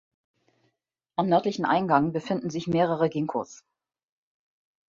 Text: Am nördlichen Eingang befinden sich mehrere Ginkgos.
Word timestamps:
Am 1.15 1.29
nördlichen 1.29 1.63
Eingang 1.63 2.11
befinden 2.11 2.49
sich 2.49 2.65
mehrere 2.65 3.07
Ginkgos. 3.07 3.63